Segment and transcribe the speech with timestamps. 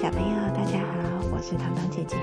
[0.00, 2.16] 小朋友，大家好，我是糖糖姐姐。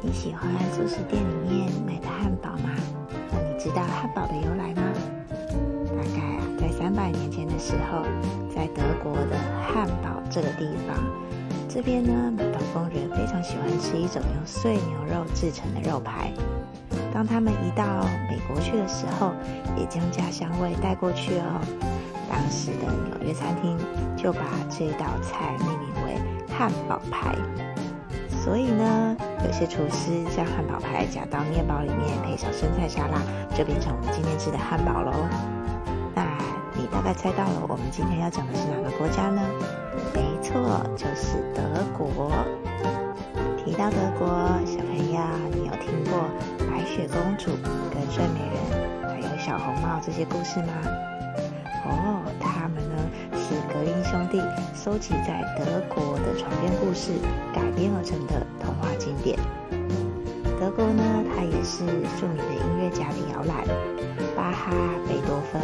[0.00, 2.70] 你喜欢素食店里面买的汉堡吗？
[3.30, 4.82] 那你知道汉堡的由来吗？
[5.28, 8.00] 大概啊，在三百年前的时候，
[8.48, 9.36] 在德国的
[9.68, 10.96] 汉堡这个地方，
[11.68, 16.32] 这边呢，马刀工人非常喜欢吃一种用碎牛肉制成的肉排。
[17.12, 19.34] 当他们移到美国去的时候，
[19.76, 21.60] 也将家乡味带过去哦。
[22.26, 23.76] 当时的纽约餐厅
[24.16, 24.40] 就把
[24.70, 25.83] 这道菜命名
[26.56, 27.34] 汉堡排。
[28.44, 33.18] 所以呢，有些厨师将汉堡排夹到面包里面，配上生菜沙拉，
[33.56, 35.12] 就变成我们今天吃的汉堡喽。
[36.14, 36.22] 那
[36.74, 39.40] 你大概猜到了，我们今天要讲的是哪个国家呢？
[40.12, 41.62] 没错，就是德
[41.96, 42.30] 国。
[43.64, 44.28] 提到德国，
[44.66, 46.28] 小朋友，你有听过
[46.68, 47.50] 白雪公主
[47.90, 50.72] 跟睡美人还有小红帽这些故事吗？
[51.86, 52.20] 哦，
[54.74, 57.12] 收集在德国的床边故事
[57.52, 59.38] 改编而成的童话经典。
[60.60, 61.02] 德国呢，
[61.34, 61.84] 它也是
[62.18, 63.64] 著名的音乐家的摇篮，
[64.36, 64.72] 巴哈、
[65.06, 65.60] 贝多芬、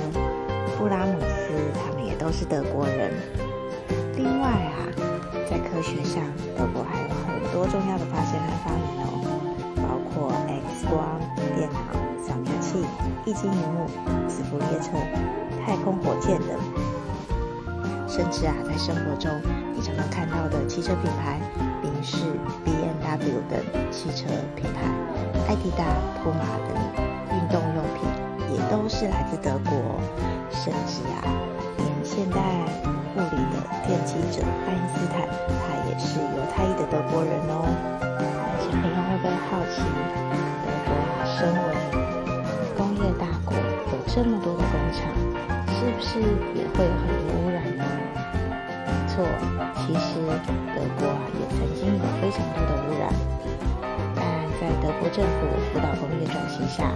[0.79, 3.13] 布拉姆斯，他们也都是德国人。
[4.17, 4.87] 另外啊，
[5.49, 6.23] 在科学上，
[6.57, 7.41] 德国还有很。
[7.53, 9.11] 多重要的发现和发明哦，
[9.83, 11.19] 包括 X 光、
[11.57, 11.79] 电脑、
[12.23, 12.87] 扫描器、
[13.27, 13.91] 液晶荧幕、
[14.29, 14.93] 磁浮列车、
[15.67, 16.80] 太空火箭等。
[18.11, 19.31] 甚至啊，在生活中
[19.73, 21.39] 你常常看到的汽车品牌，
[21.81, 22.17] 宾士、
[22.65, 24.83] B M W 等汽车品牌，
[25.47, 25.87] 艾迪达、
[26.19, 26.75] 普马等
[27.31, 28.11] 运动用品，
[28.53, 30.01] 也都是来自德国。
[30.51, 31.23] 甚至啊，
[31.79, 32.43] 连现代
[33.15, 37.63] 物理的奠基者爱因斯坦，他也是犹太裔的德国人哦。
[38.59, 39.87] 小朋友会不会好奇，
[40.67, 41.71] 德国啊，身为
[42.77, 44.99] 工业大国，有这么多的工厂，
[45.79, 46.19] 是不是
[46.59, 47.63] 也会有很多污染？
[49.11, 49.27] 错，
[49.83, 50.23] 其实
[50.75, 53.11] 德国啊，也曾经有非常多的污染，
[54.15, 54.23] 但
[54.61, 56.95] 在德国政府辅导工业转型下，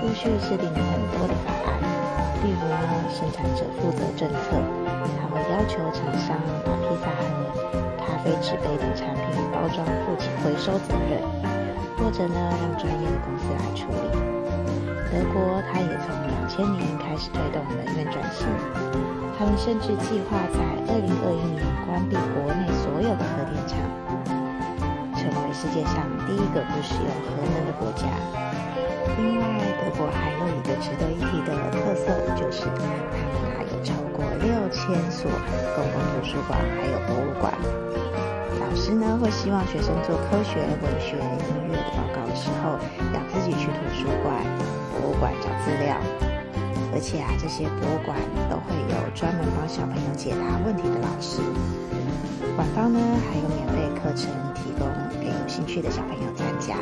[0.00, 1.76] 陆续制定了很多的法案。
[2.42, 2.74] 例如呢，
[3.12, 4.56] 生产者负责政策，
[5.20, 7.22] 他会要求厂商把披萨盒、
[8.00, 9.22] 咖啡纸杯等产品
[9.52, 11.20] 包装负起回收责任，
[11.98, 14.08] 或者呢，让专业的公司来处理。
[15.12, 18.48] 德国，它也从两千年开始推动能源转型，
[19.38, 23.74] 他们甚至计划在二零二一年关闭国内所有的核电厂，
[25.18, 28.06] 成为世界上第一个不使用核能的国家。
[29.18, 29.44] 另外，
[29.82, 32.86] 德国还有一个值得一提的特色，就是他
[33.42, 35.30] 们还有超过六千所
[35.74, 37.52] 公共图书馆，还有博物馆。
[38.60, 42.78] 老师呢会希望学生做科学、文学、音乐的报告的时候，
[43.12, 44.38] 要自己去图书馆、
[44.94, 45.96] 博物馆找资料。
[46.92, 48.16] 而且啊，这些博物馆
[48.50, 51.40] 都会有专门帮小朋友解答问题的老师。
[52.54, 54.84] 馆方呢还有免费课程提供
[55.18, 56.76] 给有兴趣的小朋友参加。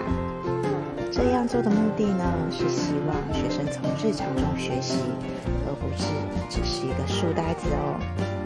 [1.13, 4.99] 这样做的目的呢，是希望学生从日常中学习，
[5.67, 6.07] 而不是
[6.49, 7.99] 只是一个书呆子哦。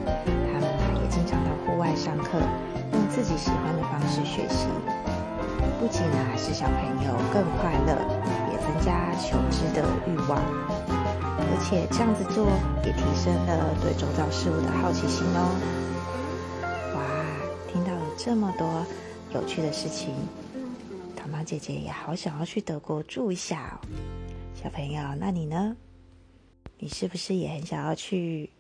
[0.05, 2.41] 他们啊，也经常到户外上课，
[2.93, 4.69] 用自己喜欢的方式学习，
[5.79, 7.97] 不仅啊使小朋友更快乐，
[8.53, 10.41] 也增加求知的欲望，
[11.65, 12.47] 且这样子做
[12.85, 15.41] 也提升了对周遭事物的好奇心哦。
[16.95, 18.87] 哇，听到了这么多
[19.33, 20.15] 有趣的事情。
[21.17, 23.89] 糖糖姐姐也好想要去德国住一下哦，
[24.55, 25.75] 小朋友，那你呢？
[26.79, 28.51] 你是不是也很想要去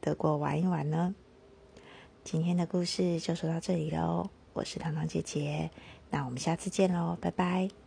[0.00, 1.14] 德国玩一玩呢？
[2.22, 5.70] 今天的故事就说到这里喽，我是糖糖姐姐，
[6.10, 7.79] 那我们下次见喽，拜拜。